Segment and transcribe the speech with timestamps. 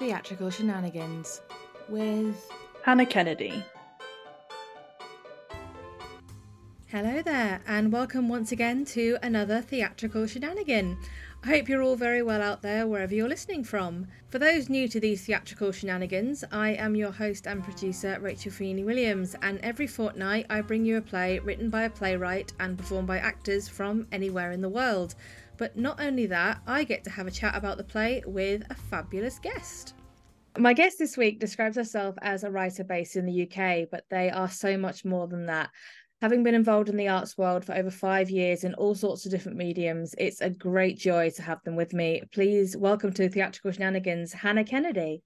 [0.00, 1.42] Theatrical Shenanigans
[1.90, 2.50] with
[2.82, 3.62] Hannah Kennedy.
[6.86, 10.96] Hello there, and welcome once again to another Theatrical Shenanigan.
[11.44, 14.06] I hope you're all very well out there wherever you're listening from.
[14.30, 18.84] For those new to these theatrical shenanigans, I am your host and producer, Rachel Feeney
[18.84, 23.08] Williams, and every fortnight I bring you a play written by a playwright and performed
[23.08, 25.14] by actors from anywhere in the world.
[25.60, 28.74] But not only that, I get to have a chat about the play with a
[28.74, 29.92] fabulous guest.
[30.56, 34.30] My guest this week describes herself as a writer based in the UK, but they
[34.30, 35.68] are so much more than that.
[36.22, 39.32] Having been involved in the arts world for over five years in all sorts of
[39.32, 42.22] different mediums, it's a great joy to have them with me.
[42.32, 45.22] Please welcome to Theatrical Shenanigans, Hannah Kennedy.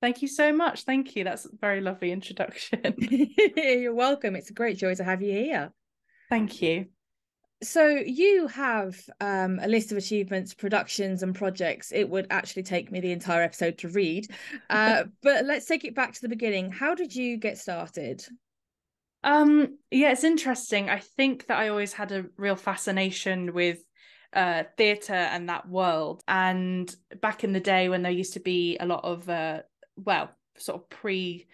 [0.00, 0.82] Thank you so much.
[0.82, 1.22] Thank you.
[1.22, 2.80] That's a very lovely introduction.
[3.56, 4.34] You're welcome.
[4.34, 5.72] It's a great joy to have you here.
[6.28, 6.86] Thank you.
[7.62, 11.90] So you have um, a list of achievements, productions, and projects.
[11.92, 14.28] It would actually take me the entire episode to read,
[14.70, 16.70] uh, but let's take it back to the beginning.
[16.70, 18.24] How did you get started?
[19.24, 20.88] Um, yeah, it's interesting.
[20.88, 23.80] I think that I always had a real fascination with
[24.34, 26.22] uh theatre and that world.
[26.28, 29.62] And back in the day when there used to be a lot of uh
[29.96, 31.48] well, sort of pre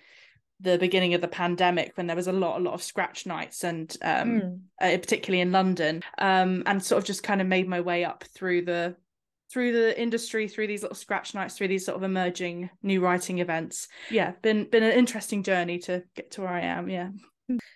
[0.65, 3.63] the beginning of the pandemic when there was a lot a lot of scratch nights
[3.63, 4.61] and um mm.
[4.81, 8.25] uh, particularly in London um and sort of just kind of made my way up
[8.35, 8.97] through the
[9.55, 13.39] through the industry through these little scratch nights through these sort of emerging new writing
[13.39, 13.87] events.
[14.11, 14.33] Yeah.
[14.43, 17.11] Been been an interesting journey to get to where I am yeah.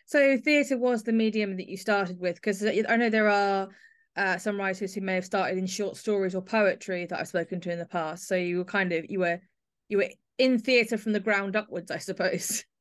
[0.06, 3.68] So theatre was the medium that you started with because I know there are
[4.16, 7.60] uh, some writers who may have started in short stories or poetry that I've spoken
[7.60, 8.26] to in the past.
[8.26, 9.40] So you were kind of you were
[9.88, 12.64] you were in theatre from the ground upwards I suppose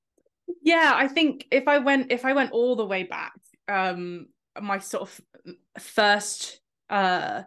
[0.68, 3.34] yeah i think if i went if i went all the way back
[3.68, 4.28] um
[4.62, 5.22] my sort of
[5.80, 7.44] first uh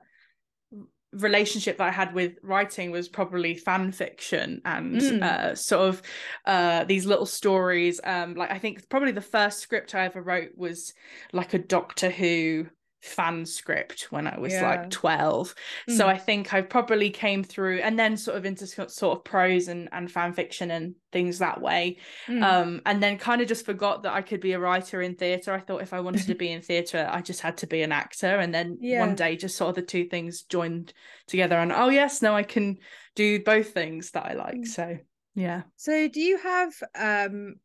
[1.12, 5.22] relationship that I had with writing was probably fan fiction and mm.
[5.22, 6.02] uh, sort of
[6.46, 8.00] uh, these little stories.
[8.04, 10.94] Um, like I think probably the first script I ever wrote was
[11.32, 12.66] like a Doctor Who
[13.00, 14.68] fan script when I was yeah.
[14.68, 15.54] like 12.
[15.88, 15.96] Mm.
[15.96, 19.68] So I think I probably came through and then sort of into sort of prose
[19.68, 21.96] and, and fan fiction and things that way.
[22.28, 22.42] Mm.
[22.42, 25.52] Um, and then kind of just forgot that I could be a writer in theatre.
[25.52, 27.92] I thought if I wanted to be in theatre, I just had to be an
[27.92, 28.38] actor.
[28.38, 29.00] And then yeah.
[29.00, 30.92] one day just sort of the two things joined
[31.26, 32.78] together and oh yes, now I can
[33.14, 34.60] do both things that I like.
[34.60, 34.66] Mm.
[34.66, 34.98] So
[35.34, 35.62] yeah.
[35.76, 37.56] So do you have um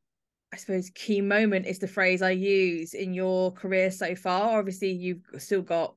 [0.56, 4.58] I suppose key moment is the phrase I use in your career so far.
[4.58, 5.96] Obviously, you've still got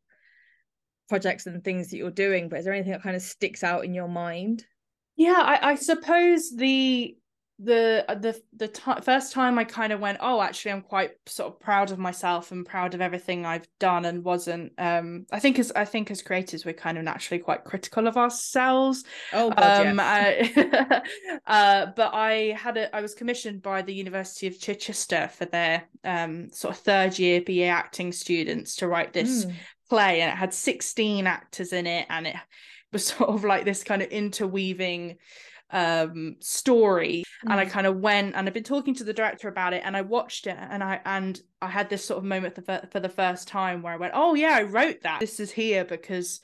[1.08, 3.84] projects and things that you're doing, but is there anything that kind of sticks out
[3.84, 4.66] in your mind?
[5.14, 7.16] Yeah, I, I suppose the
[7.60, 11.10] the uh, the the t- first time I kind of went, oh, actually, I'm quite
[11.26, 14.72] sort of proud of myself and proud of everything I've done and wasn't.
[14.78, 18.16] Um, I think as I think as creators, we're kind of naturally quite critical of
[18.16, 19.02] ourselves.
[19.32, 20.52] Oh, God, um, yes.
[20.56, 21.02] I,
[21.46, 25.82] uh, but I had a I was commissioned by the University of Chichester for their
[26.04, 29.54] um sort of third year BA acting students to write this mm.
[29.88, 32.36] play, and it had 16 actors in it, and it
[32.92, 35.16] was sort of like this kind of interweaving
[35.70, 37.50] um story mm.
[37.50, 37.70] and i mm.
[37.70, 40.46] kind of went and i've been talking to the director about it and i watched
[40.46, 43.82] it and i and i had this sort of moment for, for the first time
[43.82, 46.40] where i went oh yeah i wrote that this is here because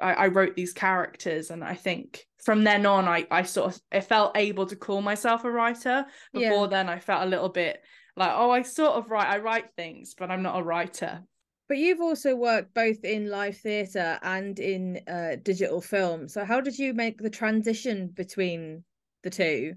[0.00, 3.80] I, I wrote these characters and i think from then on i i sort of
[3.92, 6.70] i felt able to call myself a writer before yeah.
[6.70, 7.82] then i felt a little bit
[8.16, 11.22] like oh i sort of write i write things but i'm not a writer
[11.68, 16.28] but you've also worked both in live theatre and in uh, digital film.
[16.28, 18.84] So how did you make the transition between
[19.22, 19.74] the two?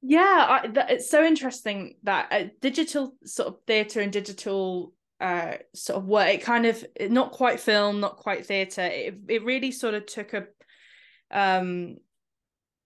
[0.00, 5.98] Yeah, I, it's so interesting that uh, digital sort of theatre and digital uh, sort
[5.98, 8.82] of work, it kind of not quite film, not quite theatre.
[8.82, 10.46] It it really sort of took a
[11.30, 11.98] um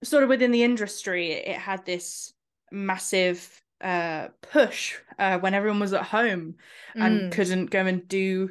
[0.04, 1.32] sort of within the industry.
[1.32, 2.34] It had this
[2.70, 6.56] massive uh push uh when everyone was at home
[6.96, 7.32] and mm.
[7.32, 8.50] couldn't go and do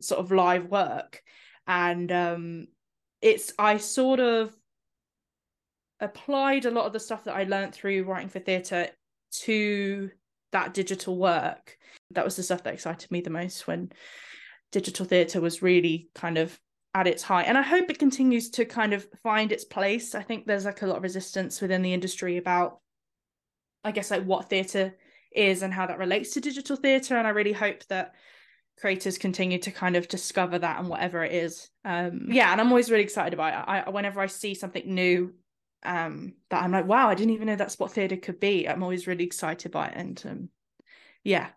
[0.00, 1.22] sort of live work.
[1.66, 2.66] And um
[3.20, 4.54] it's i sort of
[6.00, 8.88] applied a lot of the stuff that i learned through writing for theatre
[9.30, 10.10] to
[10.50, 11.78] that digital work.
[12.10, 13.92] That was the stuff that excited me the most when
[14.72, 16.58] digital theatre was really kind of
[16.94, 20.14] at its height and i hope it continues to kind of find its place.
[20.14, 22.80] I think there's like a lot of resistance within the industry about
[23.84, 24.94] I guess like what theatre
[25.34, 27.16] is and how that relates to digital theatre.
[27.16, 28.14] And I really hope that
[28.78, 31.70] creators continue to kind of discover that and whatever it is.
[31.84, 33.86] Um, yeah, and I'm always really excited about it.
[33.86, 35.34] I whenever I see something new
[35.84, 38.68] um, that I'm like, wow, I didn't even know that's what theatre could be.
[38.68, 39.94] I'm always really excited by it.
[39.96, 40.48] And um,
[41.24, 41.48] yeah,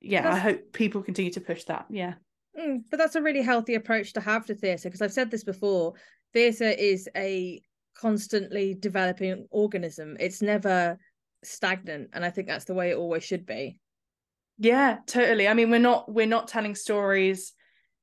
[0.00, 0.36] yeah, that's...
[0.36, 1.86] I hope people continue to push that.
[1.90, 2.14] Yeah.
[2.58, 5.44] Mm, but that's a really healthy approach to have to theatre because I've said this
[5.44, 5.94] before.
[6.32, 7.62] Theatre is a
[7.96, 10.16] constantly developing organism.
[10.20, 10.98] It's never
[11.42, 13.78] stagnant, and I think that's the way it always should be.
[14.58, 15.48] Yeah, totally.
[15.48, 17.52] I mean, we're not we're not telling stories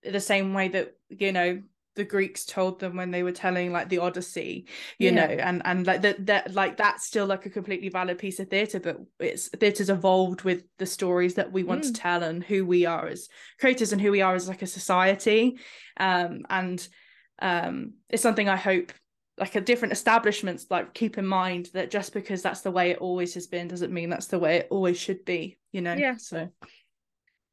[0.03, 1.61] the same way that you know
[1.97, 4.67] the Greeks told them when they were telling like the Odyssey,
[4.97, 5.27] you yeah.
[5.27, 8.49] know, and and like that that like that's still like a completely valid piece of
[8.49, 11.87] theatre, but it's theatre's evolved with the stories that we want mm.
[11.87, 13.27] to tell and who we are as
[13.59, 15.57] creators and who we are as like a society.
[15.99, 16.87] Um and
[17.39, 18.93] um it's something I hope
[19.37, 22.97] like a different establishments like keep in mind that just because that's the way it
[22.97, 25.93] always has been doesn't mean that's the way it always should be, you know.
[25.93, 26.17] Yeah.
[26.17, 26.49] So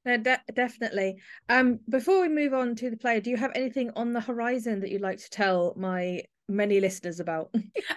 [0.05, 1.17] no, de- definitely.
[1.49, 4.81] Um, before we move on to the play, do you have anything on the horizon
[4.81, 7.55] that you'd like to tell my many listeners about?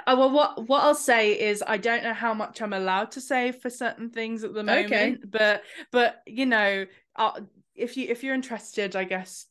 [0.07, 3.22] oh well, what what I'll say is I don't know how much I'm allowed to
[3.22, 5.18] say for certain things at the moment, okay.
[5.30, 6.86] but but you know,
[7.16, 7.48] I'll,
[7.78, 9.46] if you if you're interested, I guess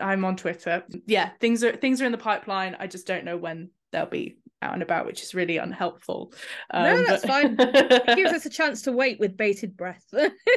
[0.00, 0.84] I'm on Twitter.
[1.06, 2.76] Yeah, things are things are in the pipeline.
[2.78, 6.32] I just don't know when they'll be out and about, which is really unhelpful.
[6.70, 7.30] Um, no, that's but...
[7.30, 7.56] fine.
[7.58, 10.04] it gives us a chance to wait with bated breath.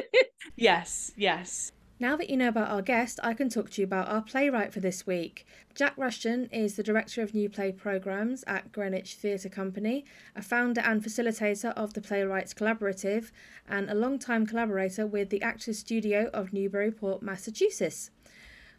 [0.56, 1.72] yes, yes.
[2.02, 4.72] Now that you know about our guest, I can talk to you about our playwright
[4.72, 5.46] for this week.
[5.74, 10.80] Jack Rushton is the Director of New Play Programmes at Greenwich Theatre Company, a founder
[10.80, 13.32] and facilitator of the Playwrights Collaborative,
[13.68, 18.10] and a long-time collaborator with the Actors Studio of Newburyport, Massachusetts.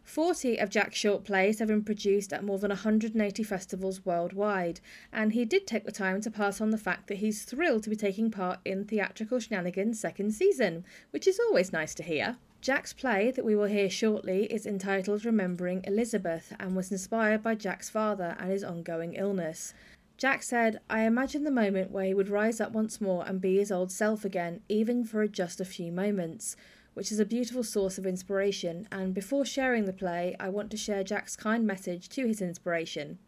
[0.02, 4.80] 40 of Jack's short plays have been produced at more than 180 festivals worldwide,
[5.12, 7.90] and he did take the time to pass on the fact that he's thrilled to
[7.90, 12.36] be taking part in Theatrical Shenanigans' second season, which is always nice to hear.
[12.62, 17.56] Jack's play that we will hear shortly is entitled Remembering Elizabeth and was inspired by
[17.56, 19.74] Jack's father and his ongoing illness.
[20.16, 23.56] Jack said, I imagine the moment where he would rise up once more and be
[23.56, 26.54] his old self again, even for just a few moments
[26.94, 28.86] which is a beautiful source of inspiration.
[28.92, 33.18] And before sharing the play, I want to share Jack's kind message to his inspiration.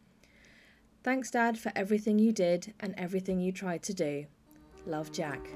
[1.02, 4.26] Thanks, Dad, for everything you did and everything you tried to do.
[4.86, 5.48] Love, Jack.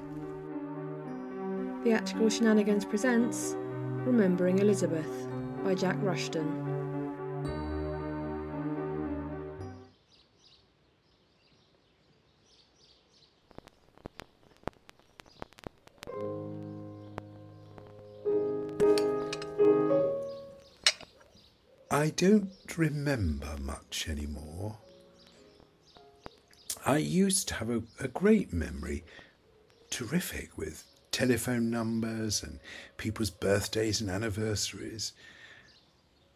[1.83, 3.55] Theatrical Shenanigans presents
[4.09, 5.27] Remembering Elizabeth
[5.63, 6.47] by Jack Rushton.
[21.91, 24.79] I don't remember much anymore.
[26.83, 29.03] I used to have a, a great memory,
[29.91, 30.83] terrific, with
[31.19, 32.61] telephone numbers and
[32.95, 35.11] people's birthdays and anniversaries.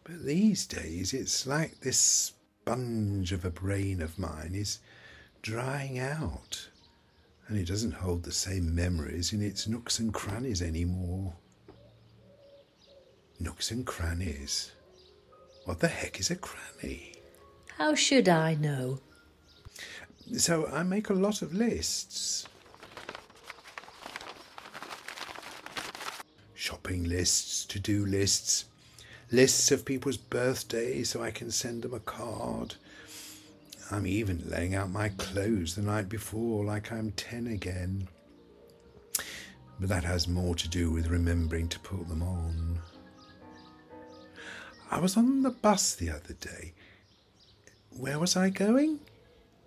[0.04, 4.80] But these days it's like this sponge of a brain of mine is
[5.40, 6.68] drying out,
[7.48, 11.32] and it doesn't hold the same memories in its nooks and crannies anymore.
[13.40, 14.72] Nooks and crannies.
[15.64, 17.14] What the heck is a cranny?
[17.78, 19.00] How should I know?
[20.36, 22.46] So I make a lot of lists.
[26.64, 28.64] Shopping lists, to do lists,
[29.30, 32.76] lists of people's birthdays so I can send them a card.
[33.90, 38.08] I'm even laying out my clothes the night before like I'm 10 again.
[39.78, 42.78] But that has more to do with remembering to put them on.
[44.90, 46.72] I was on the bus the other day.
[47.90, 49.00] Where was I going?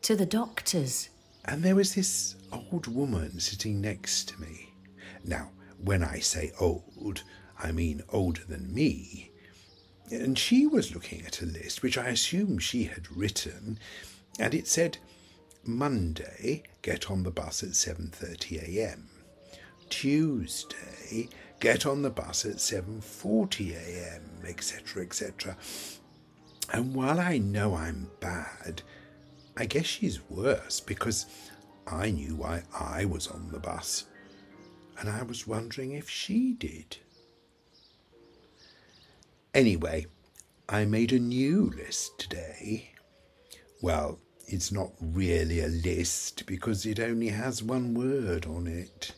[0.01, 1.09] To the doctor's.
[1.45, 4.73] And there was this old woman sitting next to me.
[5.23, 5.51] Now,
[5.83, 7.23] when I say old,
[7.59, 9.31] I mean older than me.
[10.11, 13.77] And she was looking at a list which I assume she had written,
[14.39, 14.97] and it said,
[15.63, 19.09] Monday, get on the bus at 7:30 a.m.
[19.89, 21.29] Tuesday,
[21.59, 25.57] get on the bus at 7:40 a.m., etc., etc.
[26.71, 28.81] And while I know I'm bad,
[29.57, 31.25] I guess she's worse because
[31.85, 34.05] I knew why I was on the bus,
[34.99, 36.97] and I was wondering if she did.
[39.53, 40.05] Anyway,
[40.69, 42.91] I made a new list today.
[43.81, 49.13] Well, it's not really a list because it only has one word on it.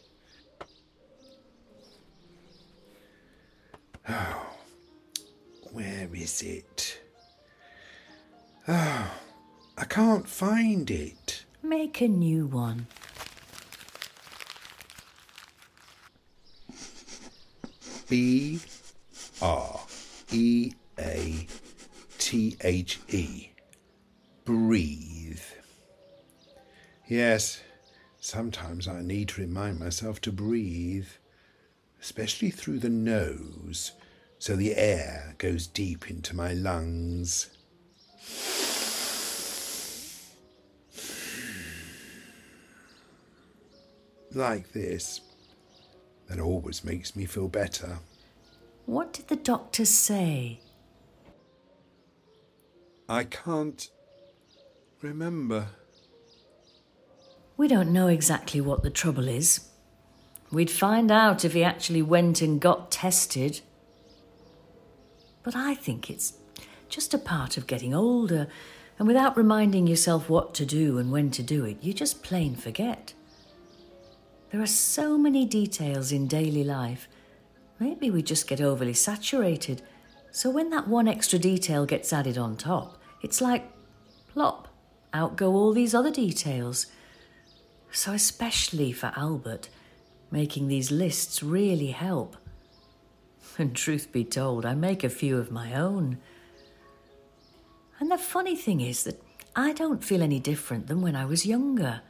[4.08, 4.58] Oh,
[5.72, 7.00] where is it?
[8.68, 9.12] Oh,
[9.78, 11.46] I can't find it.
[11.62, 12.88] Make a new one.
[18.10, 18.60] B
[19.40, 19.80] R
[20.32, 21.48] E A
[22.18, 23.50] T H E.
[24.46, 25.40] Breathe.
[27.08, 27.62] Yes,
[28.20, 31.08] sometimes I need to remind myself to breathe,
[32.02, 33.92] especially through the nose,
[34.40, 37.52] so the air goes deep into my lungs.
[44.34, 45.22] Like this.
[46.30, 47.98] That always makes me feel better.
[48.86, 50.62] What did the doctors say?
[53.10, 53.90] I can't
[55.02, 55.68] remember.
[57.58, 59.70] We don't know exactly what the trouble is.
[60.52, 63.62] We'd find out if he actually went and got tested.
[65.44, 66.34] But I think it's
[66.90, 68.48] just a part of getting older,
[68.98, 72.56] and without reminding yourself what to do and when to do it, you just plain
[72.56, 73.14] forget.
[74.52, 77.08] There are so many details in daily life.
[77.80, 79.84] Maybe we just get overly saturated.
[80.32, 83.72] So when that one extra detail gets added on top, it's like
[84.34, 84.68] plop,
[85.14, 86.88] out go all these other details.
[87.92, 89.70] So, especially for Albert,
[90.32, 92.38] making these lists really help.
[93.58, 96.18] And truth be told, I make a few of my own.
[98.00, 99.22] And the funny thing is that
[99.56, 102.02] I don't feel any different than when I was younger.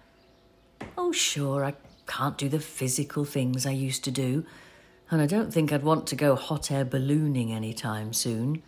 [0.97, 1.73] Oh, sure, I
[2.09, 4.43] can't do the physical things I used to do,
[5.11, 8.63] and I don't think I'd want to go hot air ballooning any time soon.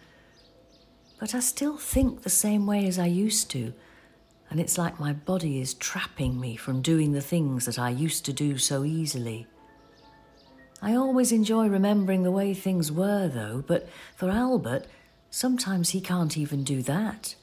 [1.20, 3.74] But I still think the same way as I used to,
[4.50, 8.26] and it's like my body is trapping me from doing the things that I used
[8.26, 9.48] to do so easily.
[10.82, 14.86] I always enjoy remembering the way things were, though, but for Albert,
[15.30, 17.36] sometimes he can't even do that.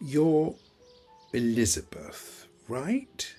[0.00, 0.54] You're
[1.32, 3.34] Elizabeth, right?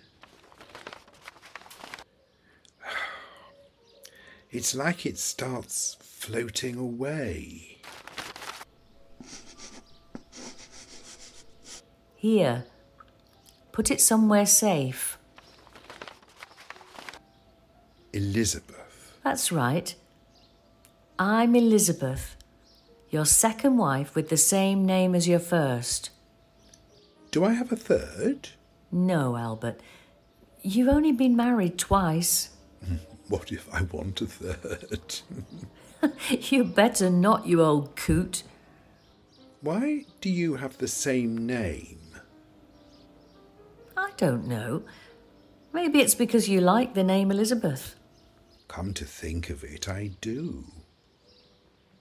[4.52, 7.80] It's like it starts floating away.
[12.18, 12.66] Here,
[13.72, 15.18] put it somewhere safe.
[18.12, 19.18] Elizabeth.
[19.24, 19.96] That's right.
[21.18, 22.36] I'm Elizabeth,
[23.10, 26.10] your second wife with the same name as your first.
[27.32, 28.50] Do I have a third?
[28.92, 29.80] No, Albert.
[30.62, 32.50] You've only been married twice.
[32.86, 32.96] Hmm.
[33.32, 35.22] What if I want a third?
[36.52, 38.44] you better not, you old coot.
[39.62, 42.18] Why do you have the same name?
[43.96, 44.84] I don't know.
[45.72, 47.96] Maybe it's because you like the name Elizabeth.
[48.68, 50.66] Come to think of it, I do.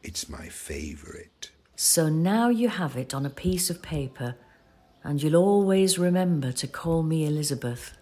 [0.03, 1.53] It's my favourite.
[1.77, 4.35] So now you have it on a piece of paper,
[5.05, 7.97] and you'll always remember to call me Elizabeth.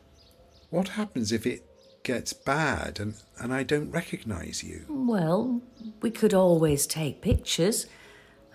[0.70, 1.67] What happens if it
[2.08, 4.86] gets bad and, and I don't recognise you?
[4.88, 5.60] Well,
[6.00, 7.86] we could always take pictures,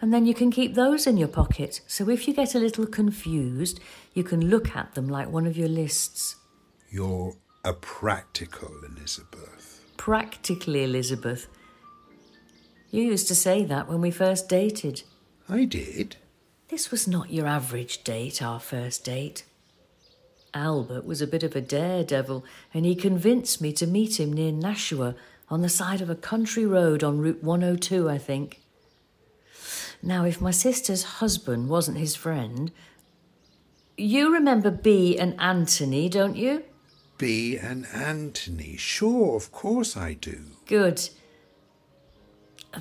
[0.01, 1.81] and then you can keep those in your pocket.
[1.85, 3.79] So if you get a little confused,
[4.15, 6.35] you can look at them like one of your lists.
[6.89, 9.81] You're a practical Elizabeth.
[9.97, 11.47] Practically, Elizabeth.
[12.89, 15.03] You used to say that when we first dated.
[15.47, 16.15] I did.
[16.69, 19.43] This was not your average date, our first date.
[20.53, 24.51] Albert was a bit of a daredevil, and he convinced me to meet him near
[24.51, 25.15] Nashua
[25.49, 28.61] on the side of a country road on Route 102, I think.
[30.01, 32.71] Now, if my sister's husband wasn't his friend.
[33.95, 36.63] You remember B and Anthony, don't you?
[37.17, 38.75] B and Anthony.
[38.75, 40.39] Sure, of course I do.
[40.65, 41.09] Good.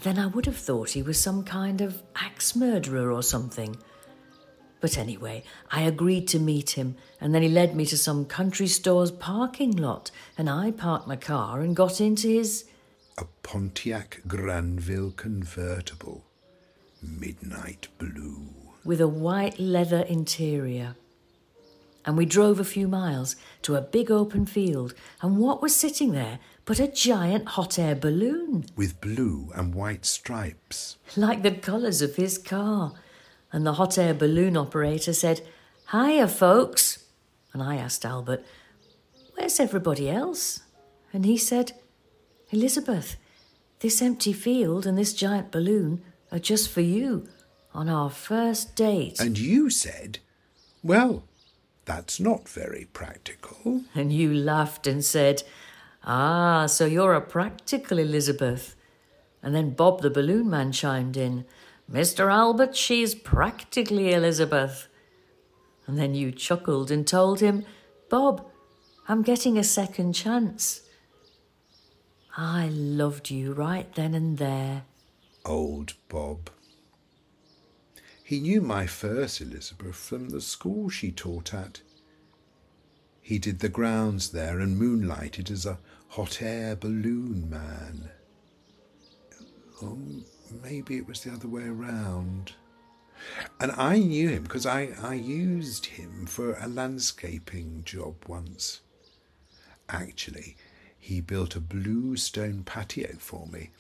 [0.03, 3.77] Then I would have thought he was some kind of axe murderer or something.
[4.83, 8.67] But anyway, I agreed to meet him, and then he led me to some country
[8.67, 12.65] store's parking lot, and I parked my car and got into his.
[13.17, 16.25] A Pontiac Grand Ville convertible.
[17.01, 18.49] Midnight blue.
[18.85, 20.97] with a white leather interior.
[22.05, 26.11] And we drove a few miles to a big open field, and what was sitting
[26.13, 30.97] there but a giant hot air balloon, With blue and white stripes.
[31.17, 32.95] like the colours of his car.
[33.53, 35.43] And the hot air balloon operator said,
[35.91, 37.05] Hiya, folks.
[37.53, 38.45] And I asked Albert,
[39.35, 40.61] Where's everybody else?
[41.13, 41.73] And he said,
[42.51, 43.17] Elizabeth,
[43.81, 47.29] this empty field and this giant balloon are just for you
[47.75, 49.21] on our first date.
[49.21, 50.19] And you said,
[50.83, 51.25] Well,
[51.85, 53.83] that's not very practical.
[53.95, 55.43] And you laughed and said,
[56.05, 58.77] Ah, so you're a practical Elizabeth.
[59.43, 61.45] And then Bob the balloon man chimed in,
[61.93, 62.33] Mr.
[62.33, 64.89] Albert, she's practically Elizabeth.
[65.87, 67.65] And then you chuckled and told him,
[68.09, 68.47] Bob,
[69.09, 70.83] I'm getting a second chance.
[72.37, 74.85] I loved you right then and there.
[75.45, 76.49] Old Bob.
[78.25, 81.83] He knew my first Elizabeth from the school she taught at.
[83.21, 88.09] He did the grounds there and moonlighted as a hot air balloon man.
[89.83, 89.99] Or
[90.61, 92.53] maybe it was the other way around.
[93.61, 98.81] And I knew him because I, I used him for a landscaping job once.
[99.89, 100.57] Actually,
[100.99, 103.71] he built a blue stone patio for me.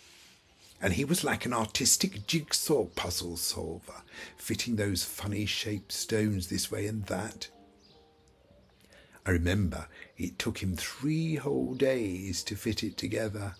[0.80, 4.02] And he was like an artistic jigsaw puzzle solver,
[4.36, 7.48] fitting those funny shaped stones this way and that.
[9.24, 9.86] I remember
[10.16, 13.54] it took him three whole days to fit it together.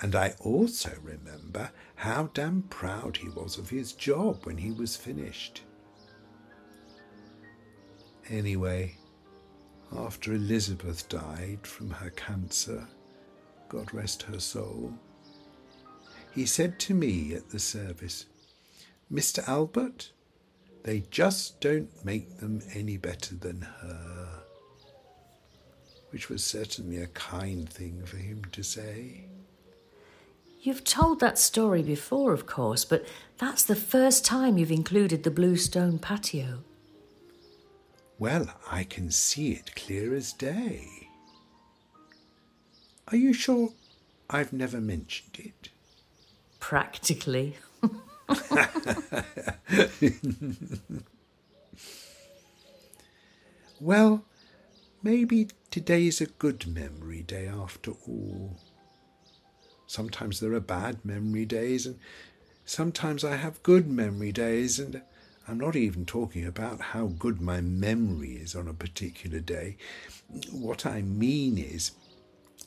[0.00, 4.96] And I also remember how damn proud he was of his job when he was
[4.96, 5.62] finished.
[8.28, 8.96] Anyway,
[9.96, 12.86] after Elizabeth died from her cancer,
[13.68, 14.92] God rest her soul,
[16.32, 18.26] he said to me at the service,
[19.12, 19.46] Mr.
[19.48, 20.12] Albert,
[20.84, 24.42] they just don't make them any better than her.
[26.10, 29.26] Which was certainly a kind thing for him to say.
[30.60, 33.06] You've told that story before, of course, but
[33.38, 36.64] that's the first time you've included the blue stone patio.
[38.18, 40.88] Well, I can see it clear as day.
[43.08, 43.70] Are you sure
[44.28, 45.68] I've never mentioned it?
[46.58, 47.56] Practically.
[53.80, 54.24] well,
[55.04, 58.56] maybe today's a good memory day after all.
[59.88, 61.98] Sometimes there are bad memory days, and
[62.66, 65.00] sometimes I have good memory days, and
[65.48, 69.78] I'm not even talking about how good my memory is on a particular day.
[70.52, 71.92] What I mean is,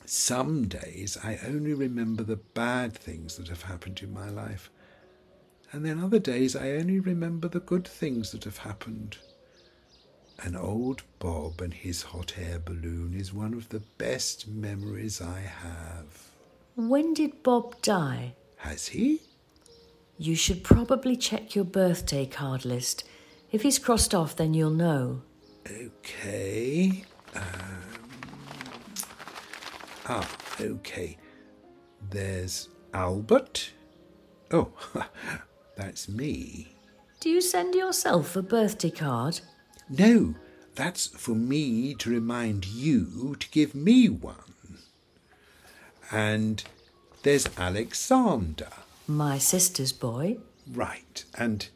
[0.04, 4.68] some days I only remember the bad things that have happened in my life,
[5.70, 9.18] and then other days I only remember the good things that have happened.
[10.42, 15.38] And old Bob and his hot air balloon is one of the best memories I
[15.38, 16.31] have.
[16.74, 18.34] When did Bob die?
[18.56, 19.20] Has he?
[20.16, 23.04] You should probably check your birthday card list.
[23.50, 25.22] If he's crossed off, then you'll know.
[25.70, 27.04] Okay.
[27.34, 27.42] Um,
[30.08, 30.30] ah,
[30.60, 31.18] okay.
[32.10, 33.72] There's Albert.
[34.50, 34.72] Oh,
[35.76, 36.74] that's me.
[37.20, 39.40] Do you send yourself a birthday card?
[39.90, 40.34] No,
[40.74, 44.51] that's for me to remind you to give me one.
[46.12, 46.62] And
[47.22, 48.68] there's Alexander.
[49.08, 50.36] My sister's boy.
[50.70, 51.66] Right, and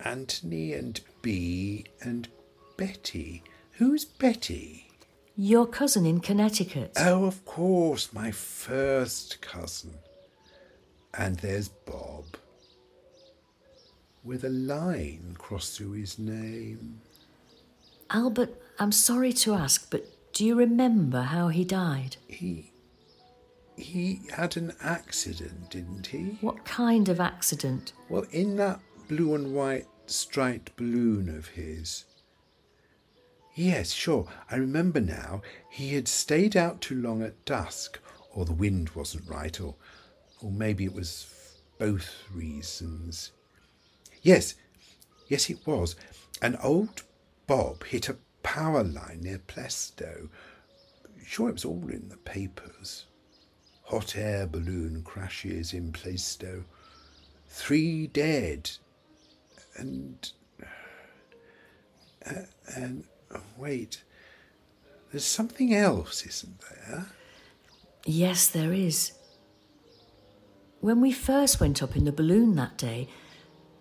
[0.00, 2.28] Anthony and Bee and
[2.76, 3.44] Betty.
[3.72, 4.88] Who's Betty?
[5.36, 6.92] Your cousin in Connecticut.
[6.96, 9.94] Oh, of course, my first cousin.
[11.14, 12.24] And there's Bob,
[14.24, 17.00] with a line crossed through his name.
[18.10, 22.16] Albert, I'm sorry to ask, but do you remember how he died?
[22.28, 22.69] He
[23.80, 26.38] he had an accident, didn't he?
[26.40, 27.92] What kind of accident?
[28.08, 32.04] Well, in that blue and white striped balloon of his.
[33.54, 35.42] Yes, sure, I remember now.
[35.68, 37.98] He had stayed out too long at dusk,
[38.32, 39.74] or the wind wasn't right, or,
[40.40, 41.26] or maybe it was
[41.78, 43.32] both reasons.
[44.22, 44.54] Yes,
[45.28, 45.96] yes, it was.
[46.40, 47.02] And old
[47.46, 50.28] Bob hit a power line near Plaistow.
[51.24, 53.06] Sure, it was all in the papers
[53.90, 56.62] hot air balloon crashes in Plaistow.
[57.48, 58.70] Three dead.
[59.76, 60.30] And.
[62.24, 62.42] Uh,
[62.76, 63.04] and.
[63.56, 64.04] Wait.
[65.10, 67.06] There's something else, isn't there?
[68.06, 69.12] Yes, there is.
[70.80, 73.08] When we first went up in the balloon that day,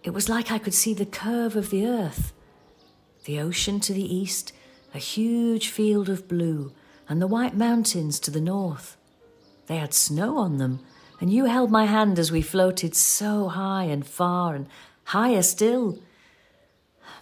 [0.03, 2.33] it was like I could see the curve of the earth.
[3.25, 4.53] The ocean to the east,
[4.93, 6.73] a huge field of blue,
[7.07, 8.97] and the white mountains to the north.
[9.69, 10.79] They had snow on them,
[11.21, 14.67] and you held my hand as we floated so high and far and
[15.03, 15.99] higher still.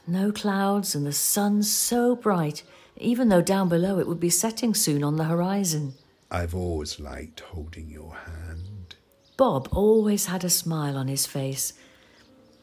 [0.08, 2.64] No clouds and the sun so bright,
[2.96, 5.96] even though down below it would be setting soon on the horizon.
[6.32, 8.96] I've always liked holding your hand.
[9.36, 11.74] Bob always had a smile on his face,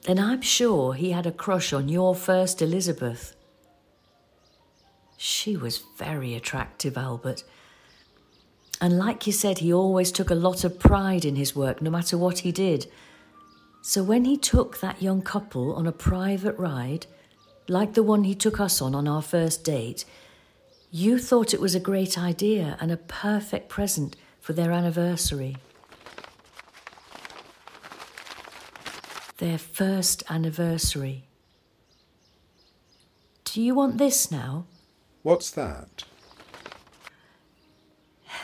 [0.09, 3.37] and I'm sure he had a crush on your first Elizabeth.
[5.19, 7.45] She was very attractive, Albert,
[8.81, 11.91] and like you said, he always took a lot of pride in his work, no
[11.91, 12.87] matter what he did.
[13.83, 17.07] So when he took that young couple on a private ride,
[17.69, 20.05] like the one he took us on on our first date,
[20.91, 25.57] you thought it was a great idea and a perfect present for their anniversary.
[29.39, 31.25] Their first anniversary.
[33.45, 34.67] Do you want this now?
[35.23, 36.05] What's that?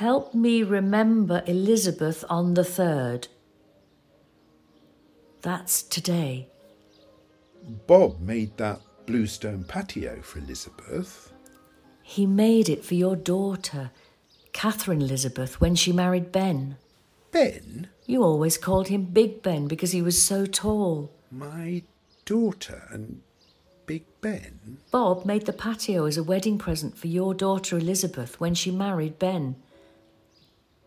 [0.01, 3.29] Help me remember Elizabeth on the 3rd.
[5.43, 6.49] That's today.
[7.87, 11.35] Bob made that bluestone patio for Elizabeth.
[12.03, 13.91] He made it for your daughter.
[14.55, 16.79] Catherine Elizabeth when she married Ben.
[17.31, 21.13] Ben, You always called him Big Ben because he was so tall.
[21.31, 21.83] my
[22.25, 23.21] daughter, and
[23.85, 24.79] Big Ben.
[24.91, 29.19] Bob made the patio as a wedding present for your daughter Elizabeth when she married
[29.19, 29.57] Ben.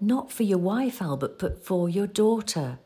[0.03, 2.77] Not for your wife, Albert, but for your daughter.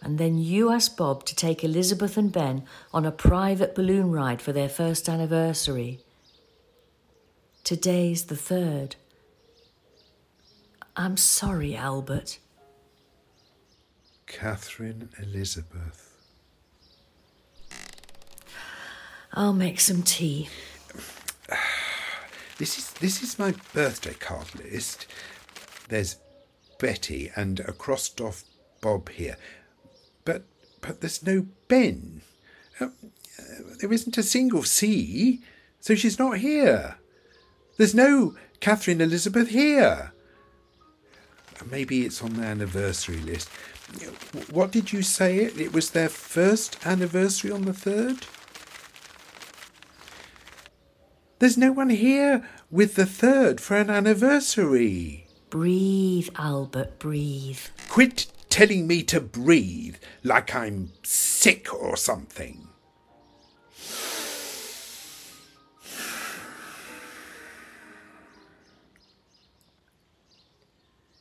[0.00, 4.40] And then you asked Bob to take Elizabeth and Ben on a private balloon ride
[4.40, 6.00] for their first anniversary.
[7.64, 8.96] Today's the third.
[10.96, 12.38] I'm sorry, Albert.
[14.26, 16.16] Catherine Elizabeth.
[19.34, 20.48] I'll make some tea.
[22.58, 25.08] This is this is my birthday card list.
[25.92, 26.16] There's
[26.78, 28.44] Betty and a crossed off
[28.80, 29.36] Bob here,
[30.24, 30.44] but
[30.80, 32.22] but there's no Ben.
[32.80, 33.42] Uh, uh,
[33.78, 35.42] there isn't a single C,
[35.80, 36.96] so she's not here.
[37.76, 40.14] There's no Catherine Elizabeth here.
[41.70, 43.50] Maybe it's on the anniversary list.
[44.50, 45.40] What did you say?
[45.40, 48.26] It it was their first anniversary on the third.
[51.38, 55.26] There's no one here with the third for an anniversary.
[55.52, 57.60] Breathe, Albert, breathe.
[57.90, 62.68] Quit telling me to breathe like I'm sick or something.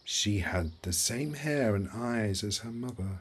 [0.06, 3.20] She had the same hair and eyes as her mother,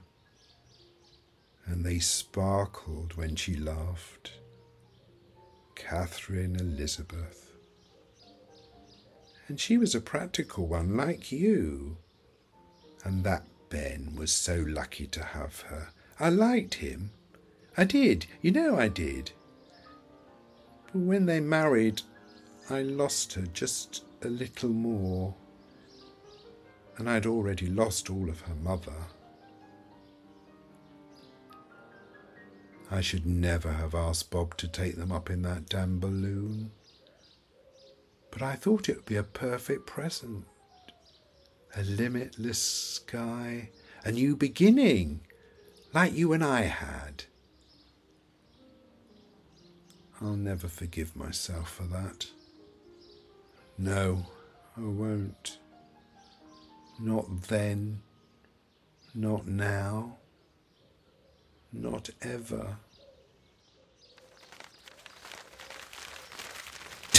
[1.66, 4.34] and they sparkled when she laughed.
[5.74, 7.49] Catherine Elizabeth.
[9.50, 11.96] And she was a practical one like you.
[13.02, 15.88] And that Ben was so lucky to have her.
[16.20, 17.10] I liked him.
[17.76, 18.26] I did.
[18.42, 19.32] You know I did.
[20.92, 22.00] But when they married,
[22.70, 25.34] I lost her just a little more.
[26.96, 28.94] And I'd already lost all of her mother.
[32.88, 36.70] I should never have asked Bob to take them up in that damn balloon.
[38.30, 40.44] But I thought it would be a perfect present.
[41.76, 43.70] A limitless sky,
[44.04, 45.20] a new beginning,
[45.92, 47.24] like you and I had.
[50.20, 52.26] I'll never forgive myself for that.
[53.78, 54.26] No,
[54.76, 55.58] I won't.
[57.00, 58.02] Not then,
[59.14, 60.18] not now.
[61.72, 62.76] Not ever.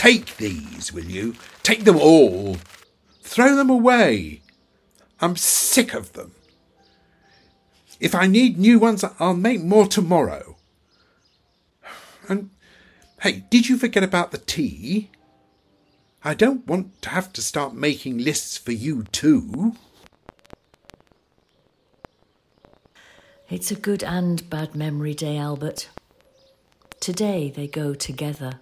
[0.02, 1.36] Take these, will you?
[1.62, 2.58] Take them all.
[3.22, 4.42] Throw them away.
[5.20, 6.32] I'm sick of them.
[8.00, 10.58] If I need new ones, I'll make more tomorrow.
[12.28, 12.50] And
[13.22, 15.12] hey, did you forget about the tea?
[16.24, 19.76] I don't want to have to start making lists for you too.
[23.52, 25.90] It's a good and bad memory day, Albert.
[27.00, 28.62] Today they go together.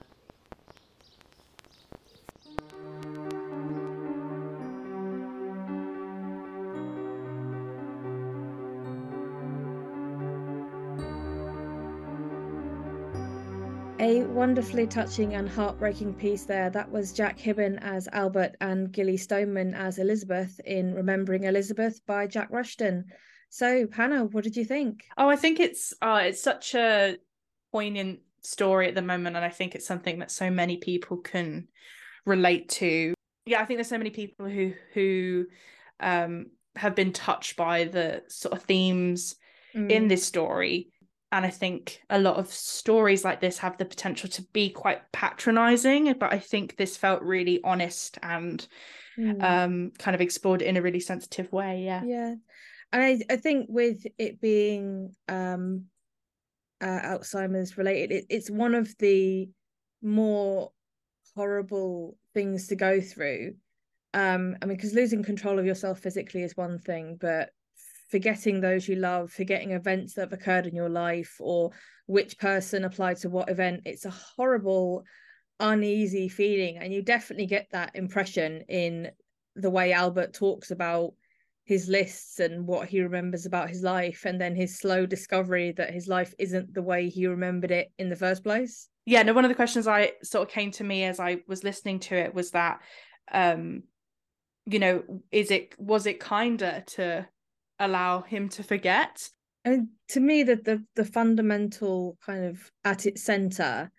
[14.09, 16.71] A wonderfully touching and heartbreaking piece there.
[16.71, 22.25] That was Jack Hibbin as Albert and Gillie Stoneman as Elizabeth in Remembering Elizabeth by
[22.25, 23.05] Jack Rushton.
[23.51, 25.05] So, Hannah, what did you think?
[25.15, 27.17] Oh, I think it's uh it's such a
[27.71, 31.67] poignant story at the moment, and I think it's something that so many people can
[32.25, 33.13] relate to.
[33.45, 35.45] Yeah, I think there's so many people who who
[35.99, 39.35] um have been touched by the sort of themes
[39.75, 39.91] Mm.
[39.91, 40.89] in this story.
[41.31, 45.11] And I think a lot of stories like this have the potential to be quite
[45.11, 48.67] patronizing, but I think this felt really honest and
[49.17, 49.43] Mm.
[49.43, 51.83] um kind of explored in a really sensitive way.
[51.83, 52.03] Yeah.
[52.05, 52.35] yeah
[52.91, 55.85] and I, I think with it being um
[56.81, 59.49] uh, alzheimer's related it, it's one of the
[60.01, 60.71] more
[61.35, 63.53] horrible things to go through
[64.13, 67.49] um i mean because losing control of yourself physically is one thing but
[68.09, 71.71] forgetting those you love forgetting events that have occurred in your life or
[72.07, 75.03] which person applied to what event it's a horrible
[75.59, 76.77] uneasy feeling.
[76.77, 79.11] And you definitely get that impression in
[79.55, 81.13] the way albert talks about
[81.65, 85.93] his lists and what he remembers about his life and then his slow discovery that
[85.93, 88.87] his life isn't the way he remembered it in the first place.
[89.05, 91.63] Yeah no one of the questions i sort of came to me as i was
[91.63, 92.79] listening to it was that
[93.31, 93.83] um
[94.65, 97.27] you know is it was it kinder to
[97.79, 99.29] allow him to forget
[99.65, 103.91] And to me that the the fundamental kind of at its center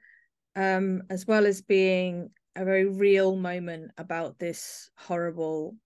[0.56, 5.76] um as well as being a very real moment about this horrible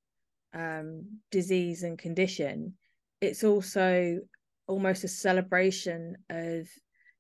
[0.55, 2.75] um, disease and condition,
[3.21, 4.21] it's also
[4.67, 6.69] almost a celebration of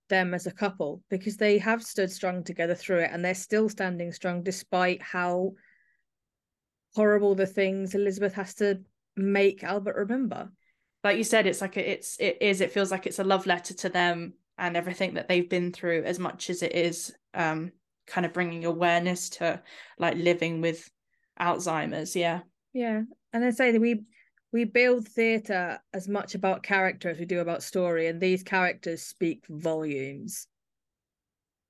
[0.08, 3.68] them as a couple because they have stood strong together through it and they're still
[3.68, 5.52] standing strong despite how
[6.94, 8.80] horrible the things Elizabeth has to
[9.16, 10.50] make Albert remember.
[11.04, 13.46] Like you said, it's like a, it's it is it feels like it's a love
[13.46, 17.72] letter to them and everything that they've been through as much as it is um
[18.06, 19.62] kind of bringing awareness to
[19.98, 20.90] like living with
[21.40, 22.16] Alzheimer's.
[22.16, 22.40] Yeah.
[22.72, 23.02] Yeah.
[23.32, 24.04] And I say that we
[24.54, 29.02] we build theatre as much about character as we do about story, and these characters
[29.02, 30.46] speak volumes.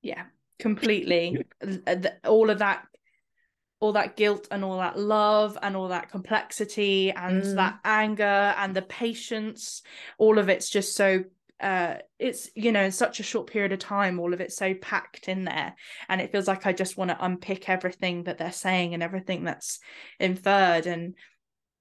[0.03, 0.25] Yeah,
[0.59, 1.47] completely.
[2.25, 2.85] all of that,
[3.85, 7.55] all that guilt and all that love and all that complexity and mm.
[7.57, 9.83] that anger and the patience,
[10.17, 11.23] all of it's just so
[11.61, 14.75] uh it's you know in such a short period of time all of it's so
[14.75, 15.77] packed in there
[16.09, 19.45] and it feels like i just want to unpick everything that they're saying and everything
[19.45, 19.79] that's
[20.19, 21.15] inferred and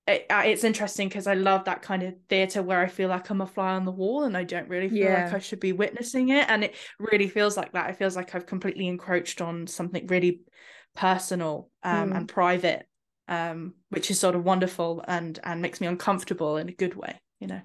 [0.06, 3.32] it, uh, it's interesting because i love that kind of theater where i feel like
[3.32, 5.26] i'm a fly on the wall and i don't really feel yeah.
[5.26, 8.36] like i should be witnessing it and it really feels like that it feels like
[8.36, 10.42] i've completely encroached on something really
[10.96, 12.18] personal um, mm.
[12.18, 12.88] and private
[13.28, 17.20] um, which is sort of wonderful and and makes me uncomfortable in a good way
[17.40, 17.62] you know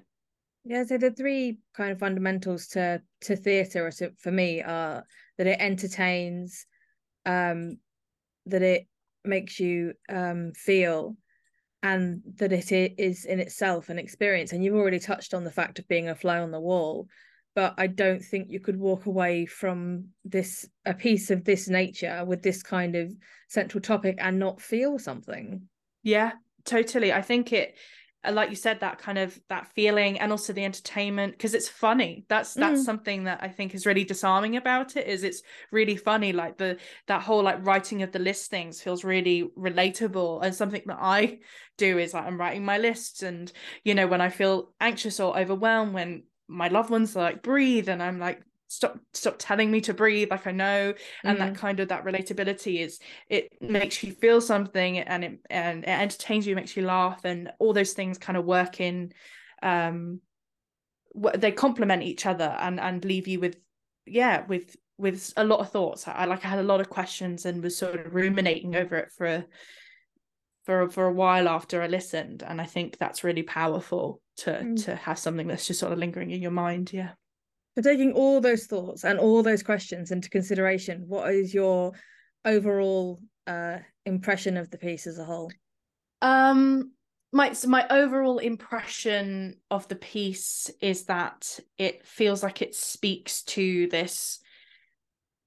[0.65, 5.03] yeah, so the three kind of fundamentals to to theatre for me are
[5.37, 6.65] that it entertains,
[7.25, 7.77] um,
[8.45, 8.87] that it
[9.23, 11.15] makes you um feel,
[11.81, 14.51] and that it is in itself an experience.
[14.51, 17.07] And you've already touched on the fact of being a fly on the wall,
[17.55, 22.23] but I don't think you could walk away from this a piece of this nature
[22.25, 23.11] with this kind of
[23.47, 25.63] central topic and not feel something.
[26.03, 26.33] Yeah,
[26.65, 27.11] totally.
[27.11, 27.75] I think it
[28.29, 32.25] like you said that kind of that feeling and also the entertainment because it's funny
[32.27, 32.85] that's that's mm.
[32.85, 36.77] something that i think is really disarming about it is it's really funny like the
[37.07, 41.39] that whole like writing of the listings feels really relatable and something that i
[41.77, 43.53] do is like i'm writing my lists and
[43.85, 47.87] you know when i feel anxious or overwhelmed when my loved ones are like breathe
[47.87, 51.39] and i'm like stop stop telling me to breathe like i know and mm.
[51.39, 55.89] that kind of that relatability is it makes you feel something and it and it
[55.89, 59.11] entertains you makes you laugh and all those things kind of work in
[59.63, 60.21] um
[61.35, 63.57] they complement each other and and leave you with
[64.05, 67.45] yeah with with a lot of thoughts i like i had a lot of questions
[67.45, 69.45] and was sort of ruminating over it for a
[70.65, 74.85] for for a while after i listened and i think that's really powerful to mm.
[74.85, 77.11] to have something that's just sort of lingering in your mind yeah
[77.75, 81.93] for taking all those thoughts and all those questions into consideration, what is your
[82.43, 85.49] overall uh, impression of the piece as a whole?
[86.21, 86.91] Um,
[87.31, 93.43] my so my overall impression of the piece is that it feels like it speaks
[93.43, 94.39] to this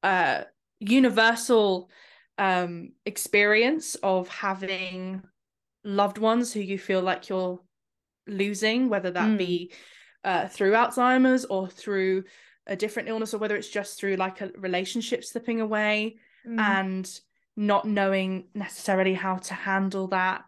[0.03, 0.45] uh,
[0.79, 1.91] universal
[2.39, 5.23] um, experience of having
[5.85, 7.61] loved ones who you feel like you're
[8.27, 9.39] losing, whether that mm.
[9.39, 9.73] be
[10.25, 12.25] uh, through Alzheimer's or through
[12.67, 16.59] a different illness, or whether it's just through like a relationship slipping away mm.
[16.59, 17.21] and
[17.57, 20.45] not knowing necessarily how to handle that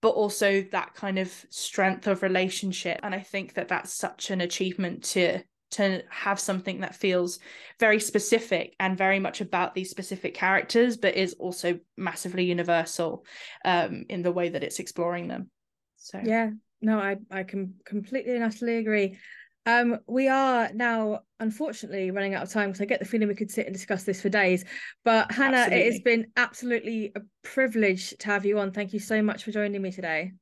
[0.00, 4.40] but also that kind of strength of relationship and i think that that's such an
[4.40, 7.38] achievement to to have something that feels
[7.78, 13.24] very specific and very much about these specific characters but is also massively universal
[13.64, 15.48] um in the way that it's exploring them
[15.96, 19.18] so yeah no, I I can completely and utterly agree.
[19.66, 23.34] Um, we are now unfortunately running out of time because I get the feeling we
[23.34, 24.64] could sit and discuss this for days.
[25.04, 25.86] But Hannah, absolutely.
[25.86, 28.72] it has been absolutely a privilege to have you on.
[28.72, 30.32] Thank you so much for joining me today.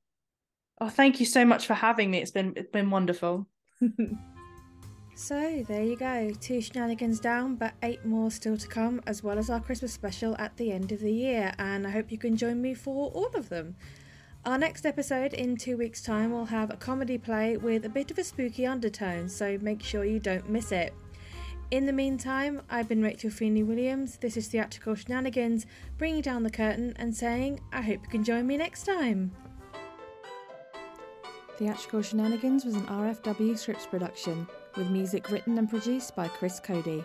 [0.81, 2.19] Oh, thank you so much for having me.
[2.19, 3.49] It's been it's been wonderful.
[5.17, 9.39] so there you go, two shenanigans down, but eight more still to come, as well
[9.39, 11.53] as our Christmas special at the end of the year.
[11.59, 13.75] And I hope you can join me for all of them.
[14.45, 18.11] Our next episode in two weeks' time will have a comedy play with a bit
[18.11, 20.95] of a spooky undertone, so make sure you don't miss it.
[21.71, 24.17] In the meantime, I've been Rachel Feeney Williams.
[24.17, 25.67] This is Theatrical Shenanigans,
[25.99, 29.33] bringing down the curtain and saying, I hope you can join me next time.
[31.59, 34.47] Theatrical Shenanigans was an RFW Scripts production,
[34.77, 37.05] with music written and produced by Chris Cody.